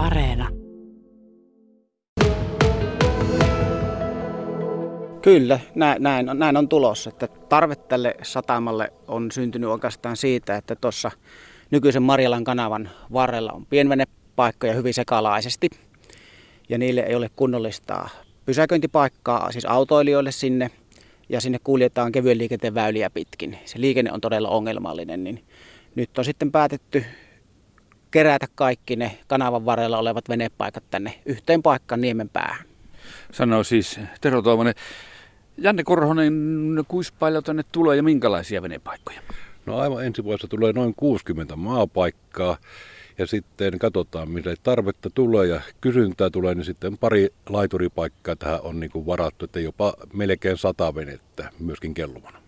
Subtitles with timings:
[0.00, 0.48] Areena.
[5.22, 7.10] Kyllä, näin, on, näin on tulossa.
[7.10, 11.10] Että tarve tälle satamalle on syntynyt oikeastaan siitä, että tuossa
[11.70, 15.70] nykyisen Marjalan kanavan varrella on pienvenepaikkoja hyvin sekalaisesti.
[16.68, 18.08] Ja niille ei ole kunnollista
[18.46, 20.70] pysäköintipaikkaa, siis autoilijoille sinne.
[21.28, 23.58] Ja sinne kuljetaan kevyen liikenteen väyliä pitkin.
[23.64, 25.44] Se liikenne on todella ongelmallinen, niin
[25.94, 27.04] nyt on sitten päätetty
[28.10, 32.66] kerätä kaikki ne kanavan varrella olevat venepaikat tänne yhteen paikkaan niemen päähän.
[33.32, 34.74] Sanoo siis Tero Toivonen.
[35.58, 36.34] Janne Korhonen,
[36.88, 39.20] kuinka paljon tänne tulee ja minkälaisia venepaikkoja?
[39.66, 42.56] No aivan ensi vuodessa tulee noin 60 maapaikkaa
[43.18, 48.80] ja sitten katsotaan, millä tarvetta tulee ja kysyntää tulee, niin sitten pari laituripaikkaa tähän on
[48.80, 52.42] niin kuin varattu, että jopa melkein sata venettä myöskin kellumana.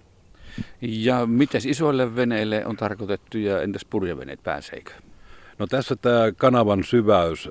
[0.80, 4.92] Ja miten isoille veneille on tarkoitettu ja entäs purjeveneet pääseekö?
[5.62, 7.50] No tässä tämä kanavan syväys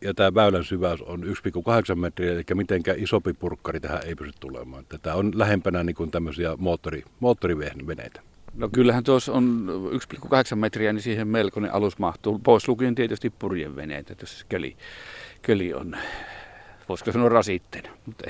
[0.00, 4.84] ja tämä väylän syväys on 1,8 metriä, eli mitenkään isompi purkkari tähän ei pysty tulemaan.
[5.02, 8.20] Tämä on lähempänä niin kuin tämmöisiä moottori, moottoriveneitä.
[8.54, 12.38] No kyllähän tuossa on 1,8 metriä, niin siihen melkoinen alus mahtuu.
[12.38, 14.76] Pois lukien tietysti purjeveneet, että jos köli,
[15.42, 15.96] köli on,
[16.88, 17.88] voisiko sanoa rasitteena.
[18.06, 18.24] Mutta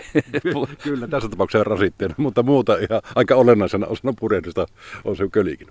[0.82, 4.66] Kyllä, tässä tapauksessa rasitteena, mutta muuta ihan aika olennaisena osana purjehdusta
[5.04, 5.68] on se kölikin.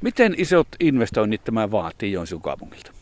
[0.00, 2.92] Miten isot investoinnit tämä vaatii Joensuun kaupungilta?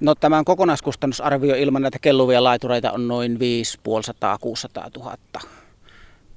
[0.00, 3.38] No tämän kokonaiskustannusarvio ilman näitä kelluvia laitureita on noin 550-600
[4.98, 5.16] 000.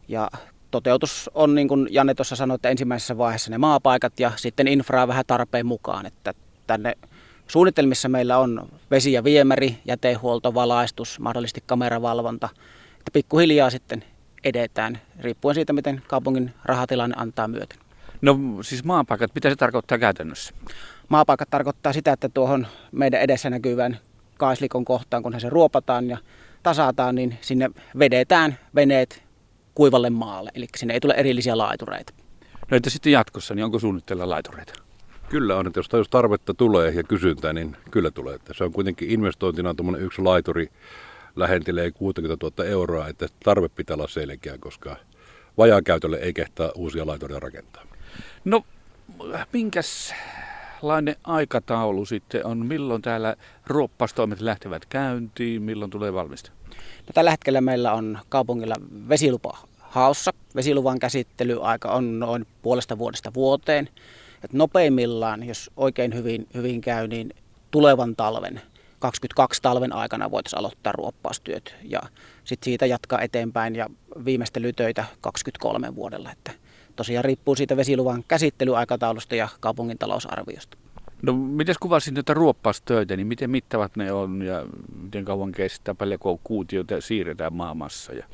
[0.07, 0.29] Ja
[0.71, 5.07] toteutus on niin kuin Janne tuossa sanoi, että ensimmäisessä vaiheessa ne maapaikat ja sitten infraa
[5.07, 6.05] vähän tarpeen mukaan.
[6.05, 6.33] Että
[6.67, 6.97] tänne
[7.47, 12.49] suunnitelmissa meillä on vesi- ja viemäri, jätehuolto, valaistus, mahdollisesti kameravalvonta.
[12.99, 14.03] Että pikkuhiljaa sitten
[14.43, 17.79] edetään, riippuen siitä, miten kaupungin rahatilanne antaa myöten.
[18.21, 20.53] No siis maapaikat, mitä se tarkoittaa käytännössä?
[21.11, 23.99] Maapaikat tarkoittaa sitä, että tuohon meidän edessä näkyvään
[24.37, 26.17] kaislikon kohtaan, kun se ruopataan ja
[26.63, 29.23] tasataan, niin sinne vedetään veneet
[29.75, 30.51] kuivalle maalle.
[30.55, 32.13] Eli sinne ei tule erillisiä laitureita.
[32.71, 34.73] No entä sitten jatkossa, niin onko suunnitteilla laitureita?
[35.29, 38.35] Kyllä on, että jos, jos tarvetta tulee ja kysyntää, niin kyllä tulee.
[38.35, 40.69] Että se on kuitenkin investointina tuommoinen yksi laituri
[41.35, 44.95] lähentelee 60 000 euroa, että tarve pitää olla selkeä, koska
[45.57, 47.83] vajaakäytölle ei kehtaa uusia laituria rakentaa.
[48.45, 48.63] No,
[49.53, 50.13] minkäs
[50.81, 52.65] minkälainen aikataulu sitten on?
[52.65, 53.35] Milloin täällä
[53.67, 55.61] ruoppastoimet lähtevät käyntiin?
[55.61, 56.51] Milloin tulee valmista?
[56.69, 58.75] No, tällä hetkellä meillä on kaupungilla
[59.09, 60.31] vesilupa haossa.
[60.55, 63.89] Vesiluvan käsittelyaika on noin puolesta vuodesta vuoteen.
[64.43, 67.33] Et nopeimmillaan, jos oikein hyvin, hyvin käy, niin
[67.71, 68.61] tulevan talven
[68.99, 72.01] 22 talven aikana voitaisiin aloittaa ruoppaustyöt ja
[72.43, 73.89] sitten siitä jatkaa eteenpäin ja
[74.25, 76.31] viimeistelytöitä 23 vuodella.
[76.31, 76.51] Että
[77.01, 80.77] tosiaan riippuu siitä vesiluvan käsittelyaikataulusta ja kaupungin talousarviosta.
[81.21, 84.65] No miten kuvasin näitä ruoppaustöitä, niin miten mittavat ne on ja
[85.03, 88.13] miten kauan kestää, paljonko kuutioita siirretään maamassa?
[88.13, 88.25] Ja...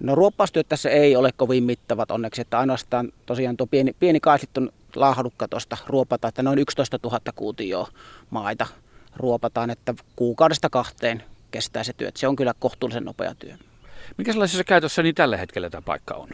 [0.00, 4.60] No ruoppaustyöt tässä ei ole kovin mittavat onneksi, että ainoastaan tosiaan tuo pieni, pieni kaislittu
[4.96, 7.88] lahdukka tuosta ruopata, että noin 11 000 kuutioa
[8.30, 8.66] maita
[9.16, 12.10] ruopataan, että kuukaudesta kahteen kestää se työ.
[12.16, 13.54] Se on kyllä kohtuullisen nopea työ.
[14.18, 16.28] Mikä sellaisessa käytössä niin tällä hetkellä tämä paikka on?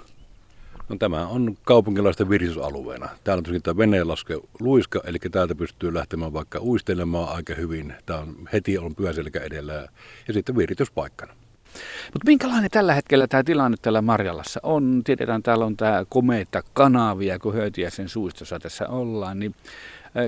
[0.89, 3.09] No, tämä on kaupunkilaisten viritysalueena.
[3.25, 7.95] Täällä on tämä veneenlaske luiska, eli täältä pystyy lähtemään vaikka uistelemaan aika hyvin.
[8.07, 9.89] Tämä on heti on pyöselkä edellä
[10.29, 11.33] ja sitten virityspaikkana.
[12.05, 15.03] Mutta minkälainen tällä hetkellä tämä tilanne täällä Marjalassa on?
[15.05, 19.39] Tiedetään, täällä on tämä komeita kanavia, kun Höytiäisen suistossa tässä ollaan.
[19.39, 19.55] Niin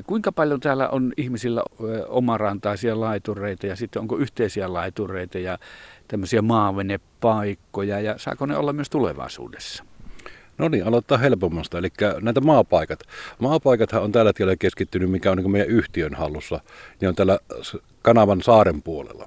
[0.07, 1.63] kuinka paljon täällä on ihmisillä
[2.09, 5.59] omarantaisia laitureita ja sitten onko yhteisiä laitureita ja
[6.09, 9.85] tämmöisiä maavenepaikkoja ja saako ne olla myös tulevaisuudessa?
[10.61, 11.89] No niin, aloittaa helpommasta, eli
[12.21, 13.01] näitä maapaikat.
[13.39, 16.61] Maapaikathan on tällä hetkellä keskittynyt, mikä on niin meidän yhtiön hallussa,
[17.01, 17.39] niin on tällä
[18.03, 19.27] kanavan saaren puolella.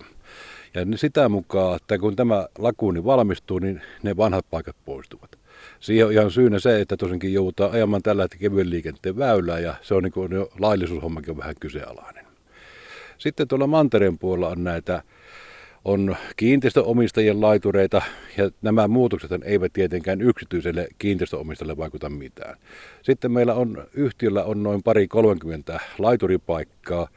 [0.74, 5.40] Ja sitä mukaan, että kun tämä lakuuni valmistuu, niin ne vanhat paikat poistuvat.
[5.80, 9.76] Siihen on ihan syynä se, että tosinkin joudutaan ajamaan tällä hetkellä kevyen liikenteen väylää ja
[9.82, 12.26] se on niin kuin, jo laillisuushommakin on vähän kyseenalainen.
[13.18, 15.04] Sitten tuolla mantereen puolella on näitä
[15.86, 18.02] on kiinteistöomistajien laitureita
[18.38, 22.58] ja nämä muutokset eivät tietenkään yksityiselle kiinteistöomistajalle vaikuta mitään.
[23.02, 27.08] Sitten meillä on yhtiöllä on noin pari 30 laituripaikkaa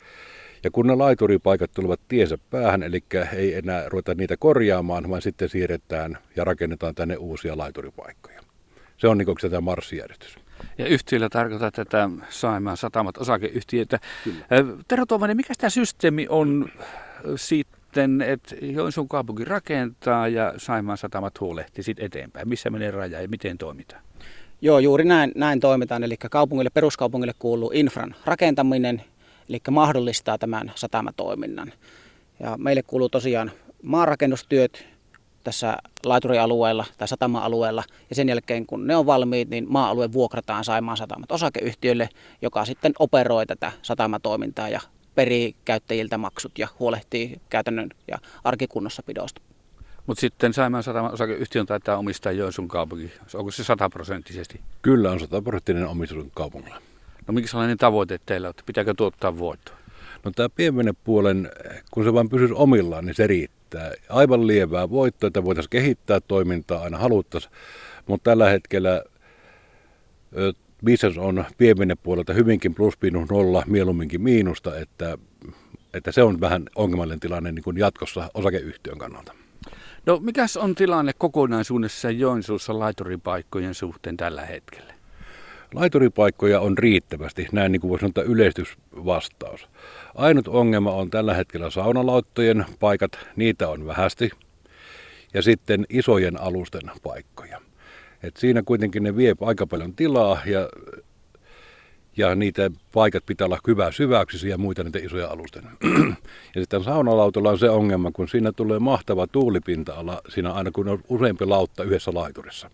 [0.65, 3.05] ja kun ne laituripaikat tulevat tiensä päähän, eli
[3.37, 8.41] ei enää ruveta niitä korjaamaan, vaan sitten siirretään ja rakennetaan tänne uusia laituripaikkoja.
[8.97, 10.37] Se on niin kuin tämä marssijärjestys.
[10.79, 13.99] Ja yhtiöllä tarkoittaa tätä Saimaan satamat osakeyhtiötä.
[14.89, 16.69] Tero Tuomainen, mikä tämä systeemi on
[17.37, 22.49] siitä sitten, että Joensuun kaupunki rakentaa ja Saimaan satamat huolehtii sitten eteenpäin.
[22.49, 24.03] Missä menee raja ja miten toimitaan?
[24.61, 26.05] Joo, juuri näin, näin toimitaan.
[26.05, 29.03] Eli kaupungille, peruskaupungille kuuluu infran rakentaminen,
[29.49, 31.73] eli mahdollistaa tämän satamatoiminnan.
[32.41, 33.51] Ja meille kuuluu tosiaan
[33.83, 34.87] maanrakennustyöt
[35.45, 37.85] tässä laiturialueella tai satama-alueella.
[38.11, 42.09] Ja sen jälkeen kun ne on valmiit, niin maa-alue vuokrataan Saimaan satamat osakeyhtiölle,
[42.43, 44.81] joka sitten operoi tätä satamatoimintaa ja
[45.17, 49.41] perii käyttäjiltä maksut ja huolehtii käytännön ja arkikunnossapidosta.
[50.07, 53.13] Mutta sitten Saimaan Sataman osakeyhtiön taitaa omistaa Joensuun kaupunki.
[53.35, 54.61] Onko se sataprosenttisesti?
[54.83, 56.83] Kyllä on sataprosenttinen omistus kaupungilla.
[57.27, 59.77] No minkä sellainen tavoite teillä on, että pitääkö tuottaa voittoa?
[60.25, 61.51] No tämä pienvenepuolen,
[61.91, 63.93] kun se vain pysyisi omillaan, niin se riittää.
[64.09, 67.53] Aivan lievää voittoa, että voitaisiin kehittää toimintaa aina haluttaisiin,
[68.07, 69.03] mutta tällä hetkellä
[70.87, 72.95] business on pienvenepuolelta hyvinkin plus
[73.31, 75.19] nolla, mieluumminkin miinusta, että,
[75.95, 79.33] että se on vähän ongelmallinen tilanne niin kuin jatkossa osakeyhtiön kannalta.
[80.07, 84.95] No mikäs on tilanne kokonaisuudessa Joensuussa laituripaikkojen suhteen tällä hetkellä?
[85.75, 89.69] Laituripaikkoja on riittävästi, näin niin kuin voisi sanoa yleistysvastaus.
[90.15, 94.31] Ainut ongelma on tällä hetkellä saunalauttojen paikat, niitä on vähästi,
[95.35, 97.61] ja sitten isojen alusten paikkoja.
[98.23, 100.69] Et siinä kuitenkin ne vie aika paljon tilaa ja,
[102.17, 105.65] ja niitä paikat pitää olla hyvää syväyksisiä ja muita niitä isoja alusten.
[106.55, 111.01] ja sitten saunalautolla on se ongelma, kun siinä tulee mahtava tuulipinta-ala siinä aina kun on
[111.09, 112.71] useampi lautta yhdessä laiturissa.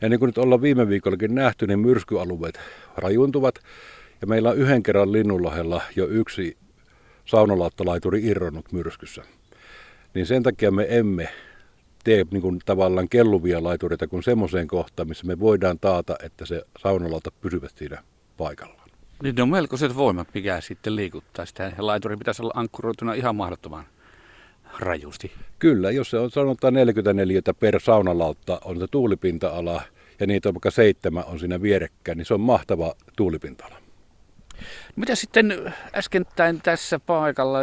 [0.00, 2.60] Ja niin kuin nyt ollaan viime viikollakin nähty, niin myrskyalueet
[2.96, 3.54] rajuntuvat.
[4.20, 6.56] Ja meillä on yhden kerran Linnunlahella jo yksi
[7.24, 9.22] saunalauttalaituri irronnut myrskyssä.
[10.14, 11.28] Niin sen takia me emme
[12.06, 16.62] tee niin kuin tavallaan kelluvia laitureita kuin semmoiseen kohtaan, missä me voidaan taata, että se
[16.78, 18.02] saunalauta pysyvät siinä
[18.36, 18.88] paikallaan.
[19.22, 21.72] Niin ne on melkoiset voimat, mikä sitten liikuttaa sitä.
[21.78, 23.84] Laituri pitäisi olla ankkuroituna ihan mahdottoman
[24.78, 25.32] rajusti.
[25.58, 29.82] Kyllä, jos se on sanotaan 44 per saunalautta on se tuulipinta-ala
[30.20, 33.85] ja niitä on vaikka seitsemän on siinä vierekkäin, niin se on mahtava tuulipinta-ala.
[34.96, 37.58] Mitä sitten äskettäin tässä paikalla,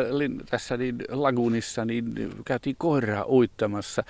[0.49, 4.03] tässä niin lagunissa, niin käytiin koiraa uittamassa.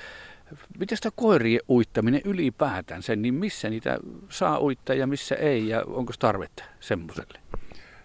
[0.80, 3.98] Miten sitä koirien uittaminen ylipäätään sen, niin missä niitä
[4.30, 7.40] saa uittaa ja missä ei ja onko tarvetta semmoiselle?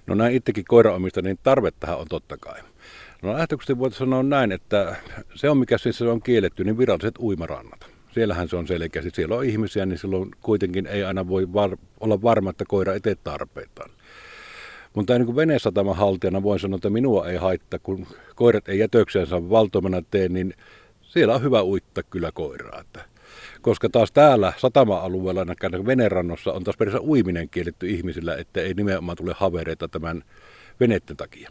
[0.07, 2.61] No näin itsekin koiraomista, niin tarvettahan on totta kai.
[3.23, 4.97] No lähtökohtaisesti voitaisiin sanoa näin, että
[5.35, 7.87] se on mikä siis on kielletty, niin viralliset uimarannat.
[8.13, 9.11] Siellähän se on selkeästi.
[9.15, 13.01] Siellä on ihmisiä, niin silloin kuitenkin ei aina voi var- olla varma, että koira ei
[13.01, 13.91] tee tarpeitaan.
[14.95, 20.03] Mutta niin venesataman haltijana voin sanoa, että minua ei haittaa, kun koirat ei jätöksensä valtomana
[20.11, 20.55] tee, niin
[21.03, 22.81] siellä on hyvä uittaa kyllä koiraa.
[22.81, 23.05] Että
[23.61, 25.47] koska taas täällä satama-alueella
[25.87, 30.25] venerannossa on taas periaatteessa uiminen kielletty ihmisillä, että ei nimenomaan tule havereita tämän
[30.81, 31.51] venetten takia.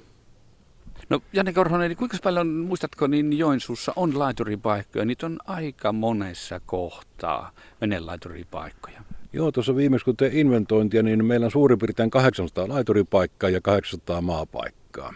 [1.10, 5.06] No Janne Korhonen, niin kuinka paljon, muistatko, niin Joensuussa on laituripaikkoja?
[5.06, 7.52] Niitä on aika monessa kohtaa
[7.82, 9.02] venelaituripaikkoja.
[9.38, 14.22] Joo, tuossa viimeksi kun tein inventointia, niin meillä on suurin piirtein 800 laituripaikkaa ja 800
[14.22, 15.14] maapaikkaa.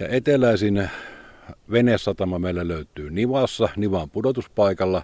[0.00, 0.90] Ja eteläisin
[1.70, 5.02] venesatama meillä löytyy Nivassa, Nivan pudotuspaikalla.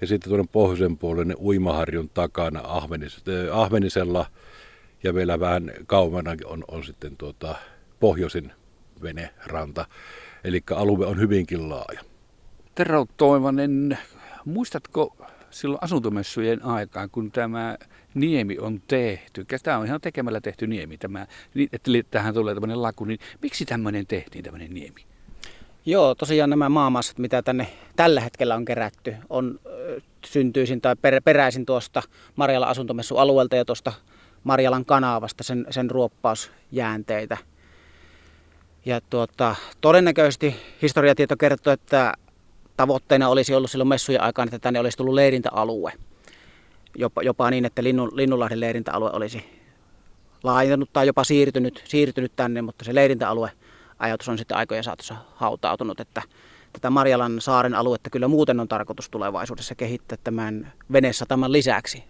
[0.00, 4.26] Ja sitten tuonne pohjoisen puolelle Uimaharjun takana Ahvenis, äh, Ahvenisella
[5.02, 7.54] ja vielä vähän kauemana on, on sitten tuota,
[8.00, 8.52] pohjoisin
[9.02, 9.86] veneranta.
[10.44, 12.00] Eli alue on hyvinkin laaja.
[12.74, 13.98] Tero Toivonen,
[14.44, 15.16] muistatko
[15.54, 17.76] silloin asuntomessujen aikaan, kun tämä
[18.14, 22.82] niemi on tehty, tämä on ihan tekemällä tehty niemi, tämä, niin, että tähän tulee tämmöinen
[22.82, 25.06] laku, niin miksi tämmöinen tehtiin, tämmöinen niemi?
[25.86, 29.60] Joo, tosiaan nämä maamassat, mitä tänne tällä hetkellä on kerätty, on
[30.26, 32.02] syntyisin tai per, peräisin tuosta
[32.36, 33.92] Marjalan asuntomessualueelta ja tuosta
[34.44, 37.36] Marjalan kanavasta sen, sen ruoppausjäänteitä.
[38.84, 42.14] Ja tuota, todennäköisesti historiatieto kertoo, että
[42.76, 45.92] tavoitteena olisi ollut silloin messujen aikaan, että tänne olisi tullut leirintäalue.
[46.96, 49.44] Jopa, jopa niin, että Linnun, Linnunlahden leirintäalue olisi
[50.42, 53.50] laajentunut tai jopa siirtynyt, siirtynyt tänne, mutta se leirintäalue
[53.98, 56.22] ajatus on sitten aikojen saatossa hautautunut, että
[56.72, 62.04] tätä Marjalan saaren aluetta kyllä muuten on tarkoitus tulevaisuudessa kehittää tämän venesataman lisäksi.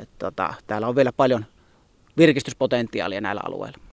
[0.00, 1.44] Että tota, täällä on vielä paljon
[2.16, 3.87] virkistyspotentiaalia näillä alueilla.